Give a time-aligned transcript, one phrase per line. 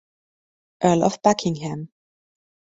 [0.81, 1.89] Earl of Buckingham.